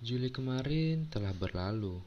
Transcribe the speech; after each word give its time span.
Juli 0.00 0.32
kemarin 0.32 1.12
telah 1.12 1.36
berlalu. 1.36 2.00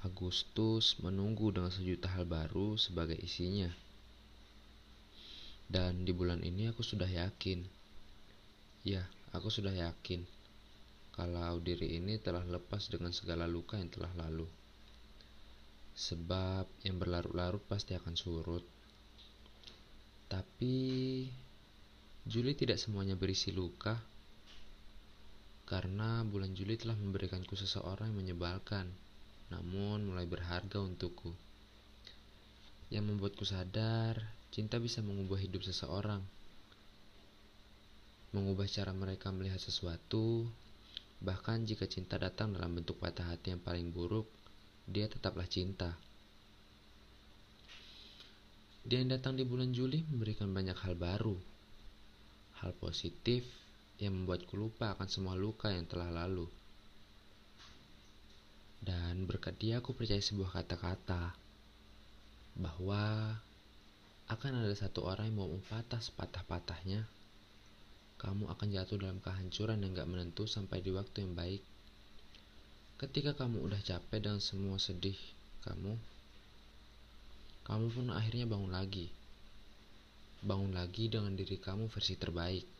Agustus 0.00 0.96
menunggu 1.04 1.52
dengan 1.52 1.68
sejuta 1.68 2.08
hal 2.08 2.24
baru 2.24 2.80
sebagai 2.80 3.12
isinya. 3.20 3.68
Dan 5.68 6.08
di 6.08 6.16
bulan 6.16 6.40
ini 6.40 6.72
aku 6.72 6.80
sudah 6.80 7.04
yakin. 7.04 7.60
Ya, 8.88 9.04
aku 9.36 9.52
sudah 9.52 9.68
yakin 9.68 10.24
kalau 11.12 11.60
diri 11.60 12.00
ini 12.00 12.16
telah 12.16 12.40
lepas 12.48 12.88
dengan 12.88 13.12
segala 13.12 13.44
luka 13.44 13.76
yang 13.76 13.92
telah 13.92 14.08
lalu. 14.16 14.48
Sebab 15.92 16.64
yang 16.88 16.96
berlarut-larut 16.96 17.60
pasti 17.68 17.92
akan 17.92 18.16
surut. 18.16 18.64
Tapi 20.32 20.72
Juli 22.24 22.56
tidak 22.56 22.80
semuanya 22.80 23.12
berisi 23.12 23.52
luka 23.52 24.19
karena 25.70 26.26
bulan 26.26 26.50
Juli 26.50 26.74
telah 26.74 26.98
memberikanku 26.98 27.54
seseorang 27.54 28.10
yang 28.10 28.18
menyebalkan, 28.18 28.90
namun 29.54 30.02
mulai 30.02 30.26
berharga 30.26 30.82
untukku. 30.82 31.30
Yang 32.90 33.14
membuatku 33.14 33.46
sadar, 33.46 34.18
cinta 34.50 34.82
bisa 34.82 34.98
mengubah 34.98 35.38
hidup 35.38 35.62
seseorang, 35.62 36.18
mengubah 38.34 38.66
cara 38.66 38.90
mereka 38.90 39.30
melihat 39.30 39.62
sesuatu. 39.62 40.42
Bahkan 41.22 41.70
jika 41.70 41.86
cinta 41.86 42.18
datang 42.18 42.50
dalam 42.50 42.74
bentuk 42.74 42.98
patah 42.98 43.30
hati 43.30 43.54
yang 43.54 43.62
paling 43.62 43.94
buruk, 43.94 44.26
dia 44.90 45.06
tetaplah 45.06 45.46
cinta. 45.46 45.94
Dia 48.82 48.98
yang 48.98 49.14
datang 49.14 49.38
di 49.38 49.46
bulan 49.46 49.70
Juli 49.70 50.02
memberikan 50.10 50.50
banyak 50.50 50.74
hal 50.82 50.98
baru, 50.98 51.38
hal 52.58 52.74
positif 52.74 53.46
yang 54.00 54.16
membuatku 54.16 54.56
lupa 54.56 54.96
akan 54.96 55.08
semua 55.12 55.36
luka 55.36 55.68
yang 55.68 55.84
telah 55.84 56.08
lalu. 56.08 56.48
Dan 58.80 59.28
berkat 59.28 59.60
dia 59.60 59.84
aku 59.84 59.92
percaya 59.92 60.24
sebuah 60.24 60.56
kata-kata 60.56 61.36
bahwa 62.56 63.36
akan 64.32 64.64
ada 64.64 64.72
satu 64.72 65.04
orang 65.04 65.28
yang 65.28 65.44
mau 65.44 65.52
patah 65.68 66.00
sepatah-patahnya. 66.00 67.04
Kamu 68.16 68.48
akan 68.48 68.68
jatuh 68.72 68.96
dalam 69.00 69.20
kehancuran 69.20 69.84
yang 69.84 69.92
gak 69.92 70.08
menentu 70.08 70.48
sampai 70.48 70.80
di 70.80 70.92
waktu 70.96 71.28
yang 71.28 71.36
baik. 71.36 71.60
Ketika 72.96 73.36
kamu 73.36 73.64
udah 73.64 73.80
capek 73.84 74.20
dengan 74.24 74.40
semua 74.40 74.76
sedih 74.80 75.16
kamu, 75.64 75.96
kamu 77.68 77.86
pun 77.92 78.06
akhirnya 78.12 78.48
bangun 78.48 78.72
lagi. 78.72 79.12
Bangun 80.40 80.72
lagi 80.72 81.12
dengan 81.12 81.36
diri 81.36 81.60
kamu 81.60 81.92
versi 81.92 82.16
terbaik 82.16 82.79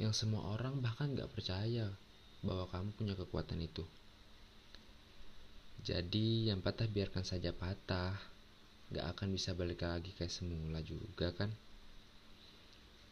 yang 0.00 0.16
semua 0.16 0.56
orang 0.56 0.80
bahkan 0.80 1.12
gak 1.12 1.28
percaya 1.32 1.92
bahwa 2.40 2.66
kamu 2.72 2.88
punya 2.96 3.14
kekuatan 3.14 3.60
itu. 3.60 3.84
Jadi 5.82 6.48
yang 6.48 6.62
patah 6.62 6.86
biarkan 6.86 7.26
saja 7.26 7.50
patah, 7.50 8.14
gak 8.94 9.06
akan 9.18 9.34
bisa 9.34 9.52
balik 9.52 9.82
lagi 9.82 10.14
kayak 10.14 10.30
semula 10.30 10.78
juga 10.80 11.34
kan. 11.34 11.50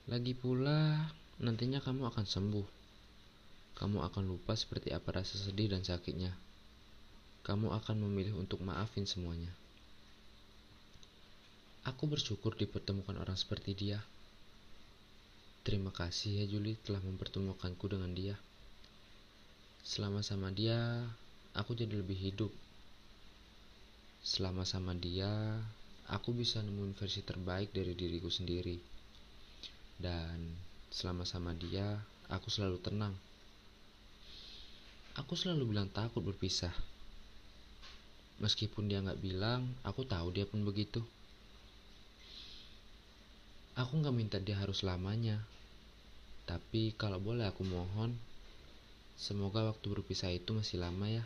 Lagi 0.07 0.33
pula 0.35 1.11
nantinya 1.43 1.83
kamu 1.83 2.09
akan 2.11 2.27
sembuh. 2.27 2.67
Kamu 3.79 4.05
akan 4.13 4.25
lupa 4.29 4.53
seperti 4.53 4.93
apa 4.93 5.23
rasa 5.23 5.41
sedih 5.41 5.73
dan 5.73 5.87
sakitnya. 5.87 6.35
Kamu 7.47 7.73
akan 7.73 7.97
memilih 8.07 8.37
untuk 8.37 8.61
maafin 8.61 9.09
semuanya. 9.09 9.49
Aku 11.89 12.05
bersyukur 12.05 12.53
dipertemukan 12.61 13.17
orang 13.17 13.41
seperti 13.41 13.73
dia. 13.73 14.05
Terima 15.61 15.93
kasih 15.93 16.41
ya 16.41 16.45
Juli 16.49 16.73
telah 16.81 17.05
mempertemukanku 17.05 17.85
dengan 17.85 18.17
dia. 18.17 18.33
Selama 19.85 20.25
sama 20.25 20.49
dia, 20.49 21.05
aku 21.53 21.77
jadi 21.77 22.01
lebih 22.01 22.17
hidup. 22.17 22.49
Selama 24.25 24.65
sama 24.65 24.97
dia, 24.97 25.61
aku 26.09 26.33
bisa 26.33 26.65
nemuin 26.65 26.97
versi 26.97 27.21
terbaik 27.21 27.77
dari 27.77 27.93
diriku 27.93 28.33
sendiri. 28.33 28.81
Dan 30.01 30.57
selama 30.89 31.29
sama 31.29 31.53
dia, 31.53 32.01
aku 32.33 32.49
selalu 32.49 32.81
tenang. 32.81 33.13
Aku 35.21 35.37
selalu 35.37 35.77
bilang 35.77 35.93
takut 35.93 36.25
berpisah. 36.25 36.73
Meskipun 38.41 38.89
dia 38.89 39.05
nggak 39.05 39.21
bilang, 39.21 39.69
aku 39.85 40.09
tahu 40.09 40.33
dia 40.33 40.49
pun 40.49 40.65
begitu. 40.65 41.05
Aku 43.81 43.97
nggak 43.97 44.13
minta 44.13 44.37
dia 44.37 44.61
harus 44.61 44.85
lamanya. 44.85 45.41
Tapi 46.45 46.93
kalau 47.01 47.17
boleh 47.17 47.49
aku 47.49 47.65
mohon, 47.65 48.13
semoga 49.17 49.65
waktu 49.73 49.89
berpisah 49.89 50.29
itu 50.29 50.53
masih 50.53 50.85
lama 50.85 51.09
ya. 51.09 51.25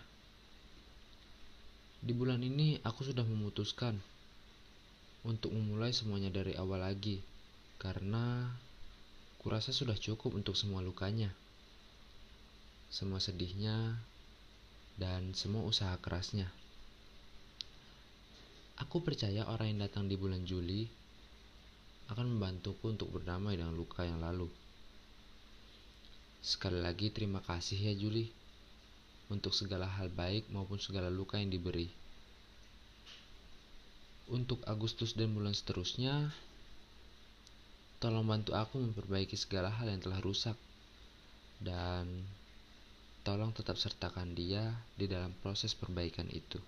Di 1.99 2.15
bulan 2.15 2.47
ini 2.47 2.79
aku 2.87 3.11
sudah 3.11 3.27
memutuskan 3.27 3.99
untuk 5.27 5.51
memulai 5.51 5.91
semuanya 5.91 6.31
dari 6.31 6.55
awal 6.55 6.87
lagi. 6.87 7.19
Karena 7.83 8.47
kurasa 9.43 9.75
sudah 9.75 9.99
cukup 9.99 10.39
untuk 10.39 10.55
semua 10.55 10.79
lukanya. 10.79 11.35
Semua 12.87 13.19
sedihnya 13.19 13.99
dan 14.95 15.35
semua 15.35 15.67
usaha 15.67 15.99
kerasnya. 15.99 16.47
Aku 18.79 19.03
percaya 19.03 19.43
orang 19.51 19.75
yang 19.75 19.91
datang 19.91 20.07
di 20.07 20.15
bulan 20.15 20.47
Juli 20.47 21.03
akan 22.13 22.37
membantuku 22.37 22.85
untuk 22.93 23.09
berdamai 23.09 23.57
dengan 23.57 23.73
luka 23.73 24.05
yang 24.05 24.21
lalu. 24.21 24.49
Sekali 26.45 26.77
lagi 26.77 27.09
terima 27.09 27.41
kasih 27.41 27.81
ya 27.81 27.95
Juli 27.97 28.29
untuk 29.33 29.57
segala 29.57 29.89
hal 29.89 30.13
baik 30.13 30.53
maupun 30.53 30.77
segala 30.77 31.09
luka 31.09 31.41
yang 31.41 31.49
diberi. 31.49 31.89
Untuk 34.29 34.61
Agustus 34.69 35.17
dan 35.17 35.33
bulan 35.33 35.57
seterusnya, 35.57 36.33
tolong 38.01 38.29
bantu 38.29 38.53
aku 38.53 38.81
memperbaiki 38.81 39.37
segala 39.37 39.73
hal 39.73 39.89
yang 39.89 40.01
telah 40.01 40.21
rusak 40.21 40.57
dan 41.65 42.25
tolong 43.25 43.57
tetap 43.57 43.81
sertakan 43.81 44.37
dia 44.37 44.77
di 45.01 45.09
dalam 45.09 45.33
proses 45.41 45.73
perbaikan 45.73 46.29
itu. 46.29 46.61